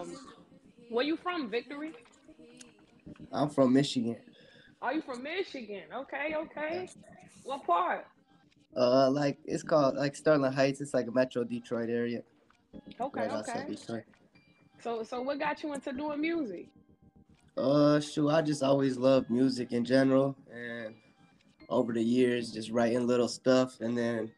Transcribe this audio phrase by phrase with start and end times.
[0.00, 0.16] um,
[0.88, 1.92] where you from, Victori?
[3.32, 4.16] I'm from Michigan.
[4.82, 5.82] Are you from Michigan?
[5.94, 6.88] Okay, okay.
[7.44, 8.06] What part?
[8.76, 10.80] Uh, like it's called like Sterling Heights.
[10.80, 12.22] It's like a Metro Detroit area.
[13.00, 14.04] Okay, right okay.
[14.82, 16.68] So, so what got you into doing music?
[17.56, 18.32] Uh, sure.
[18.32, 20.94] I just always loved music in general, and
[21.68, 24.30] over the years, just writing little stuff, and then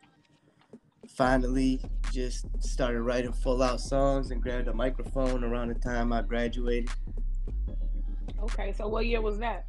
[1.08, 1.80] finally
[2.12, 6.90] just started writing full out songs and grabbed a microphone around the time I graduated,
[8.42, 9.64] Okay, so what year was that?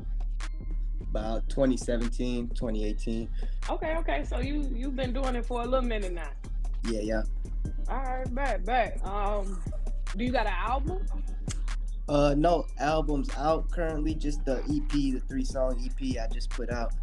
[1.11, 3.29] about 2017, 2018.
[3.69, 4.23] Okay, okay.
[4.23, 6.31] So you you've been doing it for a little minute now.
[6.89, 7.21] Yeah, yeah.
[7.87, 8.99] All right, bet, bet.
[9.05, 9.61] Um,
[10.17, 11.05] do you got an album?
[12.09, 14.15] Uh, no albums out currently.
[14.15, 16.93] Just the EP, the three song EP I just put out.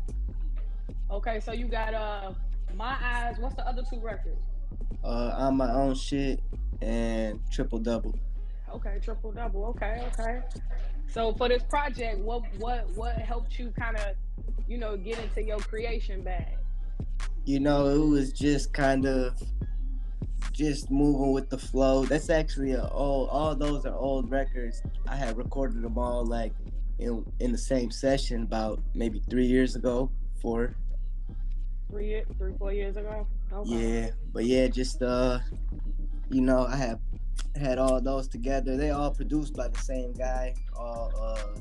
[1.09, 2.33] Okay, so you got uh,
[2.77, 3.37] my eyes.
[3.38, 4.41] What's the other two records?
[5.02, 6.41] Uh, on my own shit
[6.83, 8.19] and triple double.
[8.73, 9.65] Okay, triple double.
[9.66, 10.43] Okay, okay.
[11.09, 14.15] So for this project, what what what helped you kind of,
[14.68, 16.57] you know, get into your creation bag?
[17.45, 19.35] You know, it was just kind of
[20.52, 22.04] just moving with the flow.
[22.04, 23.29] That's actually a old.
[23.30, 24.82] All those are old records.
[25.09, 26.52] I had recorded them all like
[26.98, 30.10] in in the same session about maybe three years ago.
[30.41, 30.76] Four.
[31.91, 33.27] Three, year- three, four years ago.
[33.52, 33.71] Okay.
[34.05, 35.41] Yeah, but yeah, just uh,
[36.30, 37.01] you know, I have
[37.57, 38.77] had all those together.
[38.77, 41.59] They all produced by the same guy, all uh,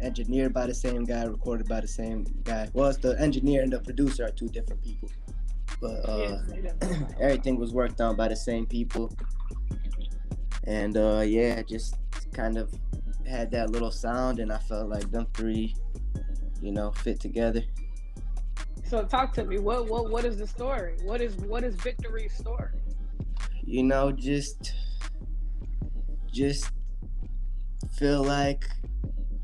[0.00, 2.68] engineered by the same guy, recorded by the same guy.
[2.72, 5.10] Well, it's the engineer and the producer are two different people,
[5.80, 7.16] but uh, Yeah, they definitely are.
[7.22, 9.12] everything was worked on by the same people.
[10.64, 11.96] And uh, yeah, just
[12.32, 12.70] kind of
[13.26, 15.74] had that little sound, and I felt like them three,
[16.60, 17.62] you know, fit together.
[18.88, 19.58] So talk to me.
[19.58, 20.96] What what what is the story?
[21.04, 22.70] What is what is Victori's story?
[23.68, 24.72] you know, just
[26.32, 26.70] just
[27.98, 28.64] feel like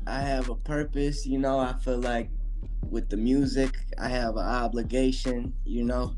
[0.07, 2.31] I have a purpose, you know, I feel like
[2.89, 6.15] with the music, I have an obligation, you know.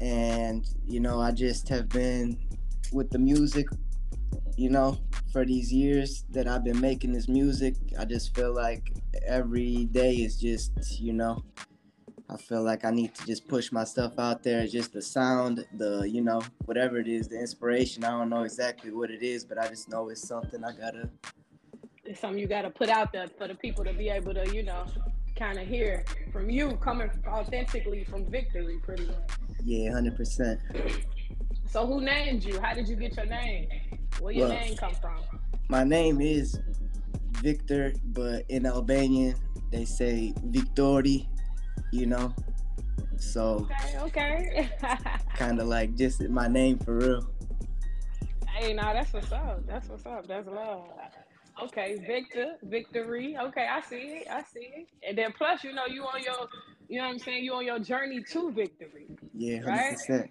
[0.00, 2.38] And you know, I just have been
[2.90, 3.66] with the music,
[4.56, 4.96] you know,
[5.38, 8.92] for these years that I've been making this music, I just feel like
[9.24, 11.44] every day is just, you know,
[12.28, 14.66] I feel like I need to just push my stuff out there.
[14.66, 18.02] Just the sound, the you know whatever it is, the inspiration.
[18.02, 21.08] I don't know exactly what it is, but I just know it's something I gotta.
[22.04, 24.44] It's something you got to put out there for the people to be able to,
[24.52, 24.86] you know,
[25.36, 29.30] kind of hear from you coming authentically from Victori, pretty much.
[29.62, 30.58] Yeah, hundred percent.
[31.70, 32.60] So who named you?
[32.60, 33.68] How did you get your name?
[34.20, 35.20] Where your Well- name come from?
[35.68, 36.58] My name is
[37.42, 39.34] Victor, but in Albanian
[39.70, 41.26] they say Victori.
[41.92, 42.34] You know,
[43.16, 44.70] so Okay, okay.
[45.36, 47.30] kind of like just my name for real.
[48.46, 49.66] hey, now that's what's up.
[49.66, 50.26] That's what's up.
[50.26, 50.84] That's love.
[51.62, 53.36] Okay, Victor, victory.
[53.36, 54.28] Okay, I see it.
[54.30, 54.88] I see it.
[55.06, 56.46] And then plus, you know, you on your,
[56.88, 57.42] you know what I'm saying?
[57.44, 59.06] You on your journey to victory.
[59.34, 60.30] Yeah, hundred Right?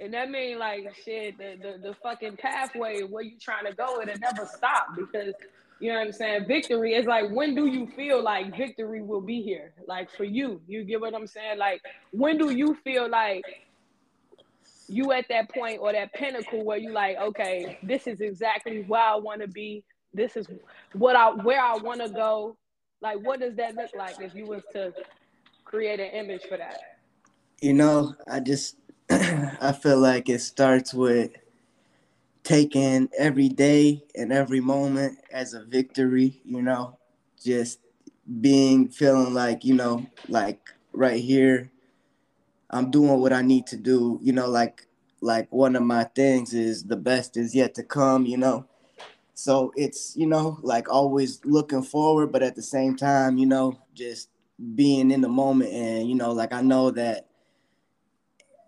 [0.00, 4.00] And that mean like shit, the, the the fucking pathway where you trying to go,
[4.00, 5.34] it'll never stop because
[5.80, 6.46] you know what I'm saying.
[6.46, 9.72] Victory is like when do you feel like victory will be here?
[9.86, 11.58] Like for you, you get what I'm saying?
[11.58, 11.82] Like
[12.12, 13.44] when do you feel like
[14.88, 19.02] you at that point or that pinnacle where you like, okay, this is exactly where
[19.02, 19.84] I want to be.
[20.14, 20.46] This is
[20.94, 22.56] what I where I want to go.
[23.00, 24.92] Like what does that look like if you was to
[25.64, 26.78] create an image for that?
[27.60, 28.76] You know, I just
[29.10, 31.32] I feel like it starts with
[32.42, 36.98] taking every day and every moment as a victory, you know,
[37.42, 37.80] just
[38.40, 40.60] being feeling like, you know, like
[40.92, 41.70] right here
[42.70, 44.86] I'm doing what I need to do, you know, like
[45.20, 48.66] like one of my things is the best is yet to come, you know.
[49.34, 53.78] So it's, you know, like always looking forward, but at the same time, you know,
[53.94, 54.30] just
[54.76, 57.27] being in the moment and, you know, like I know that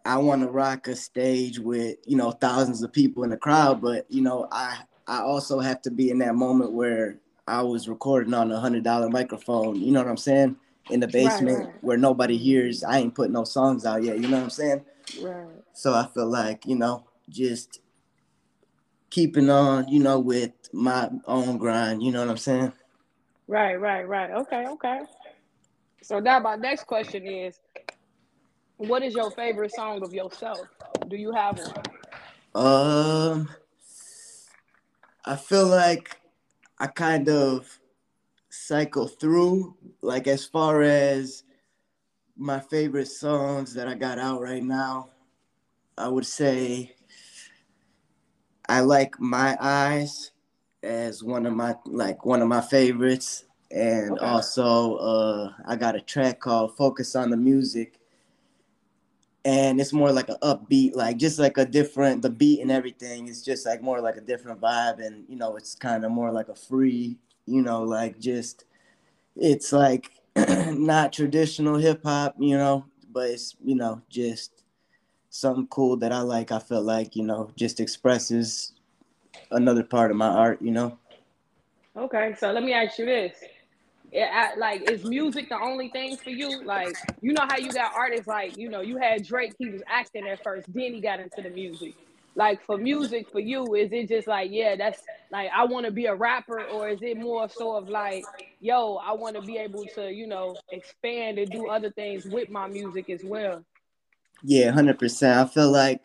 [0.04, 3.80] I want to rock a stage with you know thousands of people in the crowd,
[3.82, 7.88] but you know I I also have to be in that moment where I was
[7.88, 9.76] recording on a hundred dollar microphone.
[9.76, 10.56] You know what I'm saying?
[10.90, 11.74] In the Right, basement right.
[11.82, 12.84] where nobody hears.
[12.84, 14.18] I ain't put no songs out yet.
[14.20, 14.84] You know what I'm saying?
[15.20, 15.62] Right.
[15.74, 17.80] So I feel like you know just
[19.10, 22.02] keeping on, you know, with my own grind.
[22.02, 22.72] You know what I'm saying?
[23.48, 24.30] Right, right, right.
[24.30, 25.00] Okay, okay.
[26.02, 27.60] So now my next question is,
[28.80, 30.66] what is your favorite song of yourself?
[31.08, 31.74] Do you have one?
[32.54, 33.48] Um,
[35.24, 36.18] I feel like
[36.78, 37.78] I kind of
[38.48, 41.44] cycle through, like as far as
[42.36, 45.10] my favorite songs that I got out right now.
[45.98, 46.94] I would say
[48.66, 50.30] I like my eyes
[50.82, 54.24] as one of my like one of my favorites, and okay.
[54.24, 57.99] also uh, I got a track called "Focus on the Music."
[59.44, 63.26] And it's more like an upbeat, like just like a different the beat and everything.
[63.26, 66.30] It's just like more like a different vibe, and you know, it's kind of more
[66.30, 67.16] like a free,
[67.46, 68.64] you know, like just
[69.36, 74.64] it's like not traditional hip hop, you know, but it's you know just
[75.30, 76.52] something cool that I like.
[76.52, 78.72] I feel like you know just expresses
[79.50, 80.98] another part of my art, you know.
[81.96, 83.36] Okay, so let me ask you this:
[84.12, 86.62] it, like, is music the only thing for you?
[86.64, 89.54] Like, you know how you got artists like you know you had Drake.
[89.58, 91.94] He was acting at first, then he got into the music
[92.36, 95.02] like for music for you is it just like yeah that's
[95.32, 98.24] like i want to be a rapper or is it more so of like
[98.60, 102.48] yo i want to be able to you know expand and do other things with
[102.48, 103.64] my music as well
[104.42, 106.04] yeah 100% i feel like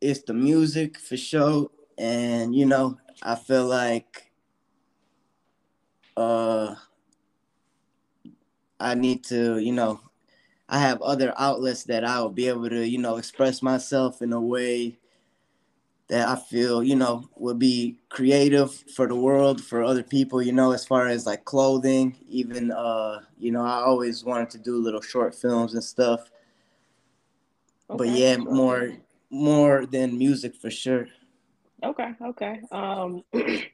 [0.00, 4.32] it's the music for sure and you know i feel like
[6.16, 6.74] uh
[8.82, 10.00] i need to you know
[10.68, 14.40] i have other outlets that i'll be able to you know express myself in a
[14.40, 14.98] way
[16.12, 20.52] that I feel, you know, would be creative for the world, for other people, you
[20.52, 24.76] know, as far as like clothing, even, uh, you know, I always wanted to do
[24.76, 26.30] little short films and stuff.
[27.88, 27.96] Okay.
[27.96, 28.90] But yeah, more,
[29.30, 31.08] more than music for sure.
[31.82, 32.10] Okay.
[32.20, 32.60] Okay.
[32.70, 33.24] Um,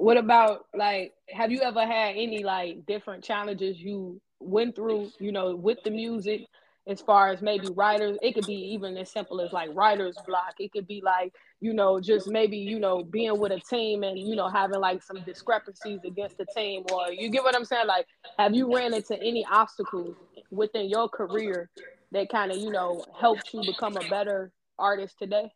[0.00, 5.30] what about like, have you ever had any like different challenges you went through, you
[5.30, 6.46] know, with the music
[6.86, 8.16] as far as maybe writers?
[8.22, 10.54] It could be even as simple as like writer's block.
[10.58, 14.18] It could be like you know just maybe you know being with a team and
[14.18, 17.86] you know having like some discrepancies against the team or you get what i'm saying?
[17.86, 18.06] Like
[18.38, 20.16] have you ran into any obstacles
[20.50, 21.68] within your career
[22.12, 25.52] that kind of you know helped you become a better artist today?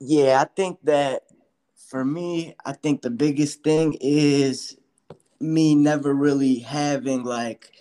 [0.00, 1.24] Yeah i think that
[1.78, 4.76] for me i think the biggest thing is
[5.40, 7.78] me never really having like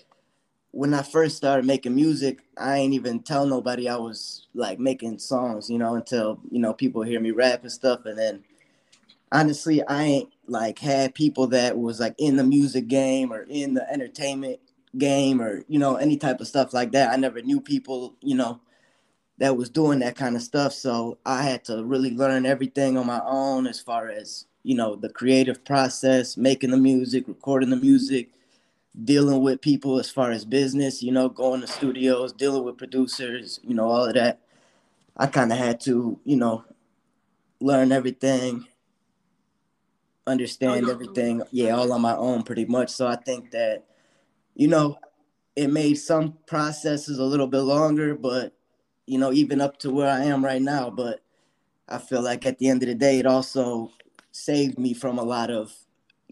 [0.72, 5.18] when I first started making music, I ain't even tell nobody I was like making
[5.18, 8.06] songs, you know, until you know people hear me rap and stuff.
[8.06, 8.44] And then
[9.32, 13.74] honestly, I ain't like had people that was like in the music game or in
[13.74, 14.60] the entertainment
[14.98, 17.12] game or you know any type of stuff like that.
[17.12, 18.62] I never knew people, you know,
[19.40, 20.74] that was doing that kind of stuff.
[20.74, 24.96] So I had to really learn everything on my own as far as you know
[24.96, 28.30] the creative process, making the music, recording the music
[29.04, 33.60] dealing with people as far as business, you know, going to studios, dealing with producers,
[33.64, 34.40] you know, all of that.
[35.16, 36.64] I kind of had to, you know,
[37.60, 38.66] learn everything,
[40.26, 42.90] understand everything, yeah, all on my own pretty much.
[42.90, 43.86] So I think that,
[44.56, 44.98] you know,
[45.56, 48.54] it made some processes a little bit longer, but,
[49.08, 50.92] you know, even up to where I am right now.
[50.92, 51.22] But
[51.88, 53.92] I feel like at the end of the day, it also
[54.32, 55.74] saved me from a lot of,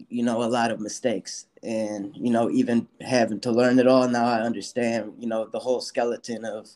[0.08, 4.08] you know, a lot of mistakes and you know even having to learn it all
[4.08, 6.68] now i understand you know the whole skeleton of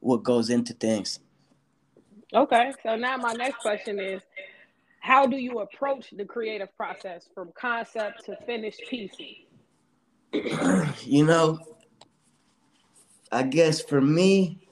[0.00, 1.20] what goes into things
[2.34, 4.20] okay so now my next question is
[5.00, 9.12] how do you approach the creative process from concept to finished piece
[11.04, 11.58] you know
[13.32, 14.63] i guess for me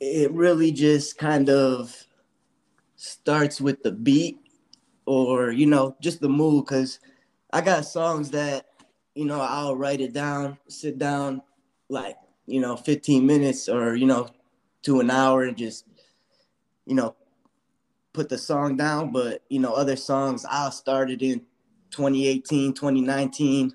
[0.00, 1.94] it really just kind of
[2.96, 4.38] starts with the beat
[5.06, 7.00] or you know just the mood because
[7.52, 8.66] i got songs that
[9.14, 11.40] you know i'll write it down sit down
[11.88, 12.16] like
[12.46, 14.28] you know 15 minutes or you know
[14.82, 15.86] to an hour and just
[16.86, 17.14] you know
[18.12, 19.12] put the song down.
[19.12, 21.40] But you know other songs i started in
[21.90, 23.74] 2018 2019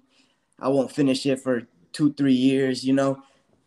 [0.60, 3.22] i won't finish it for two three years you know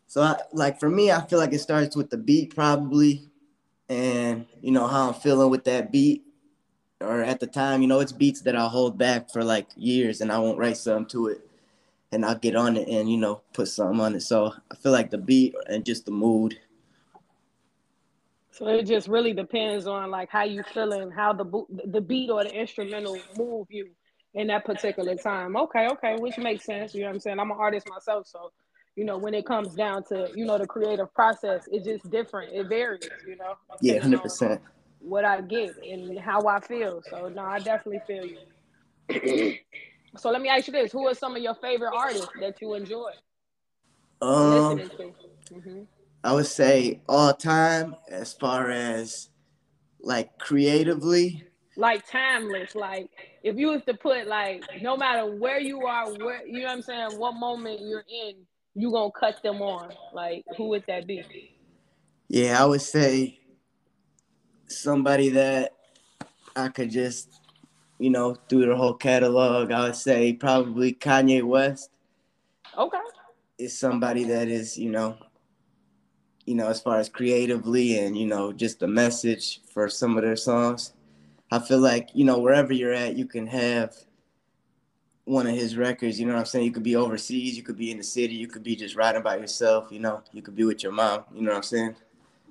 [0.09, 3.29] so I, like for me i feel like it starts with the beat probably
[3.89, 6.25] and you know how i'm feeling with that beat
[7.01, 10.21] or at the time, you know, it's beats that I'll hold back for like years
[10.21, 11.49] and I won't write something to it
[12.11, 14.23] and I'll get on it and, you know, put something on it.
[14.23, 16.59] So I feel like the beat and just the mood.
[18.51, 21.45] So it just really depends on like how you feeling, how the
[21.87, 23.91] the beat or the instrumental move you
[24.35, 25.57] in that particular time.
[25.57, 26.93] Okay, okay, which makes sense.
[26.93, 27.39] You know what I'm saying?
[27.39, 28.51] I'm an artist myself, so
[28.99, 32.53] you know when it comes down to you know the creative process, it's just different.
[32.53, 33.09] It varies.
[33.25, 33.55] You know.
[33.81, 34.61] Yeah, hundred percent
[35.01, 37.01] what I get and how I feel.
[37.09, 39.55] So no, I definitely feel you.
[40.17, 42.75] so let me ask you this: Who are some of your favorite artists that you
[42.75, 43.13] enjoy
[44.21, 45.55] um, listening to?
[45.55, 45.83] Mm-hmm.
[46.25, 49.29] I would say all time, as far as
[50.01, 51.45] like creatively.
[51.77, 53.09] Like timeless, like
[53.45, 56.73] if you was to put like no matter where you are, where you know what
[56.73, 58.35] I'm saying, what moment you're in,
[58.79, 59.93] you gonna cut them on.
[60.13, 61.57] Like who would that be?
[62.29, 63.41] Yeah, I would say
[64.69, 65.73] somebody that
[66.55, 67.41] I could just,
[67.99, 71.91] you know, through the whole catalog, I would say probably Kanye West.
[72.77, 72.99] Okay.
[73.59, 75.17] Is somebody that is, you know,
[76.45, 80.23] you know, as far as creatively and, you know, just the message for some of
[80.23, 80.93] their songs.
[81.51, 83.95] I feel like, you know, wherever you're at, you can have
[85.29, 86.65] one of his records, you know what I'm saying?
[86.65, 89.23] You could be overseas, you could be in the city, you could be just riding
[89.23, 91.97] by yourself, you know, you could be with your mom, you know what I'm saying?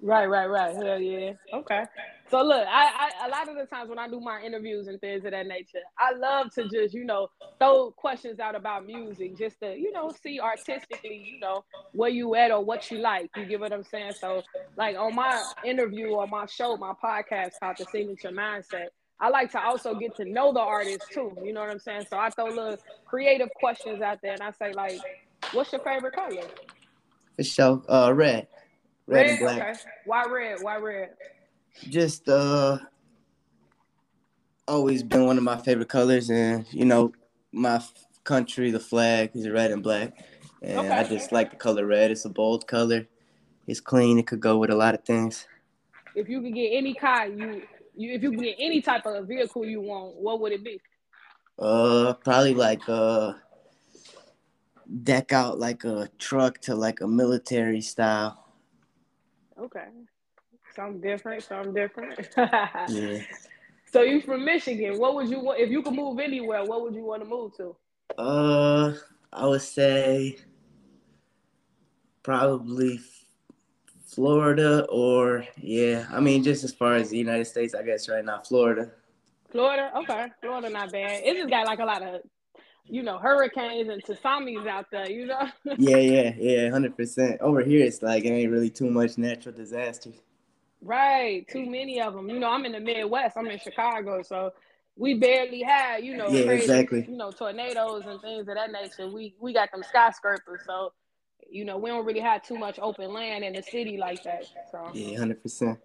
[0.01, 0.75] Right, right, right.
[0.75, 1.33] Hell yeah.
[1.53, 1.83] Okay.
[2.29, 4.99] So look, I, I a lot of the times when I do my interviews and
[4.99, 9.37] things of that nature, I love to just you know throw questions out about music,
[9.37, 13.31] just to you know see artistically, you know where you at or what you like.
[13.35, 14.13] You get what I'm saying?
[14.19, 14.43] So
[14.75, 19.51] like on my interview or my show, my podcast called The Signature Mindset, I like
[19.51, 21.35] to also get to know the artist too.
[21.43, 22.05] You know what I'm saying?
[22.09, 24.99] So I throw little creative questions out there, and I say like,
[25.51, 26.43] "What's your favorite color?"
[27.35, 28.47] For sure, uh, red,
[29.07, 29.61] red, red and black.
[29.61, 29.79] Okay.
[30.05, 30.57] Why red?
[30.61, 31.09] Why red?
[31.89, 32.77] just uh
[34.67, 37.11] always been one of my favorite colors and you know
[37.51, 37.81] my
[38.23, 40.13] country the flag is red and black
[40.61, 40.91] and okay.
[40.91, 43.07] i just like the color red it's a bold color
[43.65, 45.47] it's clean it could go with a lot of things
[46.15, 47.61] if you could get any car you,
[47.97, 50.79] you if you get any type of vehicle you want what would it be
[51.59, 53.33] uh probably like uh
[55.03, 58.53] deck out like a truck to like a military style
[59.59, 59.87] okay
[60.77, 62.29] Something different, something different.
[62.37, 63.19] yeah.
[63.91, 64.99] So you from Michigan.
[64.99, 67.57] What would you want if you could move anywhere, what would you want to move
[67.57, 67.75] to?
[68.15, 68.93] Uh
[69.33, 70.37] I would say
[72.21, 72.99] probably
[74.17, 78.25] Florida or yeah, I mean just as far as the United States, I guess right
[78.25, 78.89] now, Florida.
[79.51, 80.25] Florida, okay.
[80.41, 81.21] Florida not bad.
[81.23, 82.21] It just got like a lot of
[82.89, 85.47] you know, hurricanes and tsunamis out there, you know?
[85.77, 87.39] yeah, yeah, yeah, hundred percent.
[87.41, 90.15] Over here it's like it ain't really too much natural disasters.
[90.81, 92.27] Right, too many of them.
[92.27, 93.37] You know, I'm in the Midwest.
[93.37, 94.51] I'm in Chicago, so
[94.95, 97.05] we barely had, you know, yeah, crazy, exactly.
[97.07, 99.07] you know, tornadoes and things of that nature.
[99.07, 100.91] We we got them skyscrapers, so
[101.49, 104.45] you know, we don't really have too much open land in the city like that.
[104.71, 105.79] So yeah, hundred percent.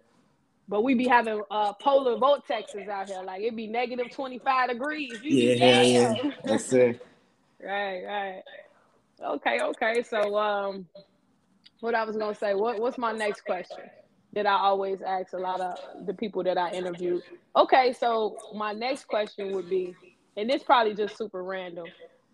[0.67, 4.69] But we be having uh, polar vortexes out here, like it'd be negative twenty five
[4.69, 5.19] degrees.
[5.21, 7.05] You yeah, yeah, yeah, that's it.
[7.63, 8.43] right, right.
[9.21, 10.03] Okay, okay.
[10.03, 10.87] So, um,
[11.81, 13.89] what I was gonna say, what what's my next question?
[14.33, 17.21] that I always ask a lot of the people that I interview.
[17.55, 19.95] Okay, so my next question would be,
[20.35, 21.85] and this probably just super random,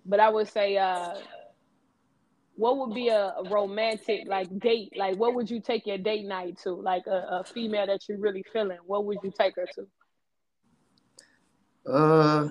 [0.05, 1.15] but I would say, uh,
[2.59, 4.91] what would be a, a, romantic like date?
[4.97, 6.73] Like, what would you take your date night to?
[6.73, 9.87] Like a, a female that you're really feeling, what would you take her to?
[11.89, 12.49] Uh,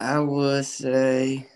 [0.00, 1.48] I would say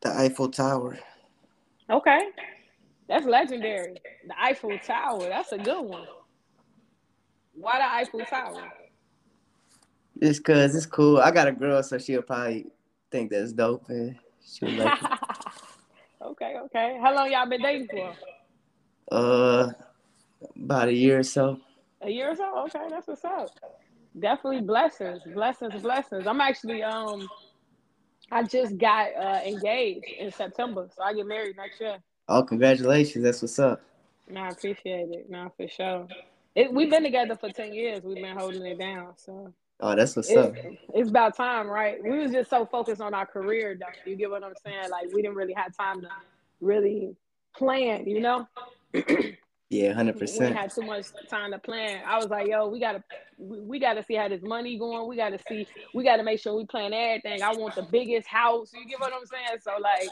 [0.00, 0.98] The Eiffel Tower.
[1.90, 2.30] Okay.
[3.12, 3.96] That's legendary.
[4.26, 5.28] The Eiffel Tower.
[5.28, 6.06] That's a good one.
[7.52, 8.72] Why the Eiffel Tower?
[10.18, 11.18] Just cause it's cool.
[11.18, 12.68] I got a girl, so she'll probably
[13.10, 14.98] think that's dope and she'll like
[16.22, 16.98] Okay, okay.
[17.02, 18.14] How long y'all been dating for?
[19.10, 19.72] Uh
[20.56, 21.60] about a year or so.
[22.00, 22.64] A year or so?
[22.64, 23.50] Okay, that's what's up.
[24.18, 26.26] Definitely blessings, blessings, blessings.
[26.26, 27.28] I'm actually um
[28.30, 31.98] I just got uh, engaged in September, so I get married next year.
[32.32, 33.22] Oh, congratulations!
[33.22, 33.82] That's what's up.
[34.30, 35.28] No, I appreciate it.
[35.28, 36.08] No, for sure.
[36.54, 38.02] It, we've been together for ten years.
[38.02, 39.12] We've been holding it down.
[39.16, 39.52] So.
[39.80, 40.54] Oh, that's what's it's, up.
[40.94, 42.02] It's about time, right?
[42.02, 44.10] We was just so focused on our career, though.
[44.10, 44.90] You get what I'm saying?
[44.90, 46.08] Like we didn't really have time to
[46.62, 47.16] really
[47.54, 48.48] plan, you know.
[49.72, 50.50] Yeah, hundred percent.
[50.50, 52.02] We had too much time to plan.
[52.06, 53.02] I was like, yo, we gotta,
[53.38, 55.08] we, gotta see how this money going.
[55.08, 57.40] We gotta see, we gotta make sure we plan everything.
[57.42, 58.70] I want the biggest house.
[58.74, 59.60] You get what I'm saying?
[59.62, 60.10] So like,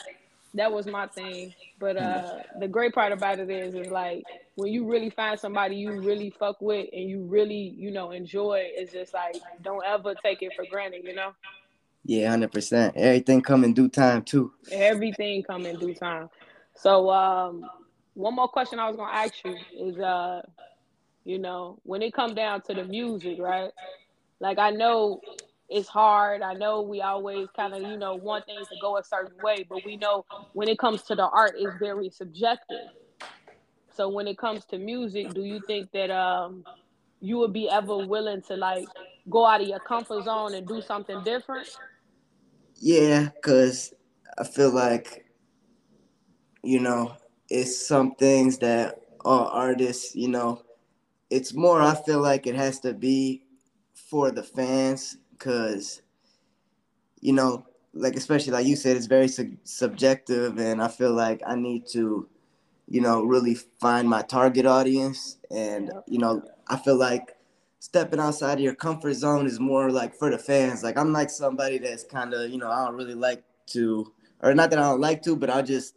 [0.55, 1.55] that was my thing.
[1.79, 4.25] But uh, the great part about it is, is like
[4.57, 8.63] when you really find somebody you really fuck with and you really, you know, enjoy.
[8.67, 11.05] It's just like don't ever take it for granted.
[11.05, 11.33] You know.
[12.05, 12.97] Yeah, hundred percent.
[12.97, 14.53] Everything come in due time too.
[14.73, 16.29] Everything come in due time.
[16.77, 17.69] So um,
[18.15, 20.43] one more question I was gonna ask you is uh,
[21.25, 23.71] you know, when it come down to the music, right?
[24.41, 25.21] Like I know
[25.71, 26.43] it's hard.
[26.43, 29.65] I know we always kind of, you know, want things to go a certain way,
[29.69, 32.89] but we know when it comes to the art, it's very subjective.
[33.95, 36.65] So when it comes to music, do you think that um
[37.21, 38.87] you would be ever willing to like
[39.29, 41.69] go out of your comfort zone and do something different?
[42.81, 43.95] Yeah, cause
[44.39, 45.27] I feel like,
[46.65, 47.13] you know,
[47.49, 50.63] it's some things that all artists, you know,
[51.29, 53.45] it's more, I feel like it has to be
[53.93, 56.03] for the fans because,
[57.21, 61.43] you know, like especially like you said, it's very su- subjective, and I feel like
[61.47, 62.29] I need to,
[62.89, 67.37] you know, really find my target audience, and you know, I feel like
[67.81, 70.85] stepping outside of your comfort zone is more like for the fans.
[70.85, 74.55] Like I'm like somebody that's kind of, you know, I don't really like to, or
[74.55, 75.95] not that I don't like to, but I just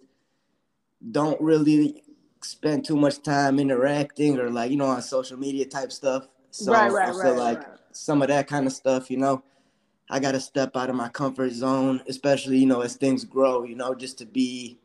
[1.11, 2.03] don't really
[2.41, 6.27] spend too much time interacting or like, you know, on social media type stuff.
[6.51, 7.77] So right, right, I feel right, like right.
[7.95, 9.43] Some of that kind of stuff, you know,
[10.09, 13.63] I got to step out of my comfort zone, especially, you know, as things grow,
[13.63, 14.77] you know, just to be,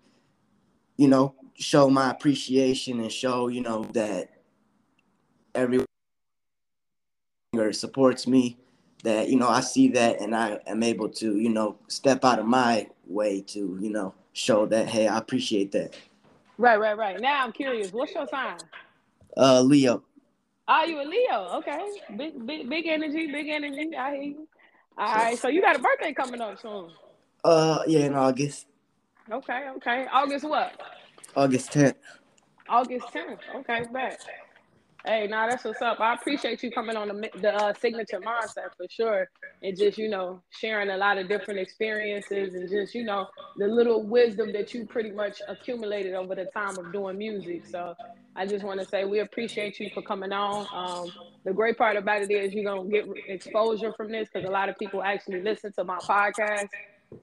[0.97, 4.31] you know, show my appreciation and show, you know, that
[5.55, 5.87] everyone
[7.57, 8.57] or supports me
[9.05, 12.39] that you know I see that and I am able to you know step out
[12.39, 15.97] of my way to you know show that hey I appreciate that.
[16.59, 17.21] Right, right, right.
[17.21, 17.93] Now I'm curious.
[17.93, 18.59] What's your sign?
[19.37, 20.03] Uh, Leo.
[20.69, 21.49] Are you a Leo?
[21.57, 21.81] Okay,
[22.15, 23.97] big, big, big energy, big energy.
[23.97, 24.49] I hear you.
[24.99, 26.91] All right, so you got a birthday coming up soon.
[27.43, 28.67] Uh, yeah, in August.
[29.31, 30.07] Okay, okay.
[30.13, 30.73] August what?
[31.35, 31.95] August 10th.
[32.69, 33.39] August 10th.
[33.57, 34.21] Okay, bet.
[35.09, 36.01] Hey, now nah, that's what's up.
[36.01, 39.27] I appreciate you coming on the, the uh, signature mindset for sure,
[39.63, 43.69] and just you know sharing a lot of different experiences and just you know the
[43.69, 47.65] little wisdom that you pretty much accumulated over the time of doing music.
[47.67, 47.95] So
[48.37, 50.67] I just want to say we appreciate you for coming on.
[50.75, 51.11] Um,
[51.47, 54.69] the great part about it is you're gonna get exposure from this because a lot
[54.69, 56.69] of people actually listen to my podcast.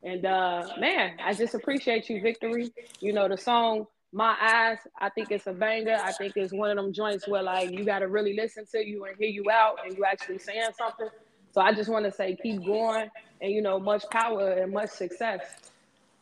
[0.01, 2.72] And uh, man, I just appreciate you, Victori.
[3.00, 5.98] You know the song my eyes, I think it's a banger.
[6.01, 8.79] I think it's one of them joints where like you got to really listen to
[8.79, 11.10] you and hear you out, and you actually saying something.
[11.51, 14.91] So I just want to say keep going, and you know, much power and much
[14.91, 15.41] success.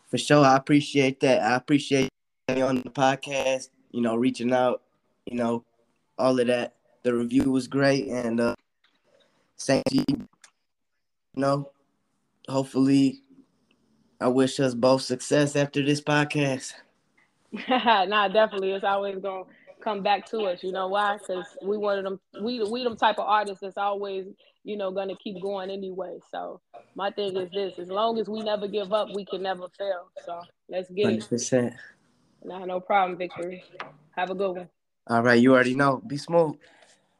[0.10, 1.44] For sure, I appreciate that.
[1.44, 2.10] I appreciate
[2.56, 3.70] you on the podcast.
[3.92, 4.82] You know, reaching out.
[5.28, 5.64] You know,
[6.18, 6.74] all of that.
[7.04, 8.56] The review was great, and uh,
[9.60, 10.04] thank you.
[10.08, 10.28] You
[11.36, 11.70] know,
[12.50, 13.22] hopefully,
[14.20, 16.74] I wish us both success after this podcast.
[17.70, 18.72] nah, definitely.
[18.72, 19.44] It's always gonna
[19.84, 20.64] come back to us.
[20.64, 21.18] You know why?
[21.18, 22.20] Because we one of them.
[22.42, 24.26] We we them type of artists that's always
[24.64, 26.18] you know gonna keep going anyway.
[26.32, 26.62] So
[26.96, 30.10] my thing is this: as long as we never give up, we can never fail.
[30.26, 31.68] So let's get 100%.
[31.68, 31.74] it.
[32.44, 33.62] Nah, no problem, Victori.
[34.16, 34.70] Have a good one.
[35.08, 36.02] All right, you already know.
[36.06, 36.56] Be smooth.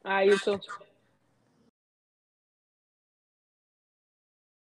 [0.04, 0.58] All right, you too.